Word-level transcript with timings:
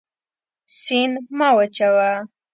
سیند 0.79 1.15
مه 1.37 1.49
وچوه. 1.57 2.09